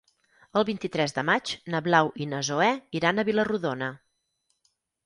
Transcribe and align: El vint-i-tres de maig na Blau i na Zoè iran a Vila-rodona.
El 0.61 0.63
vint-i-tres 0.69 1.13
de 1.17 1.25
maig 1.27 1.53
na 1.75 1.83
Blau 1.89 2.11
i 2.27 2.29
na 2.33 2.41
Zoè 2.51 2.73
iran 3.03 3.19
a 3.19 3.29
Vila-rodona. 3.31 3.93